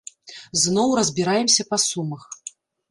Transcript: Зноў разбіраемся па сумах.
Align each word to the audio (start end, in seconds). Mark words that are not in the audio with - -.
Зноў 0.61 0.89
разбіраемся 1.01 1.63
па 1.71 1.77
сумах. 1.89 2.23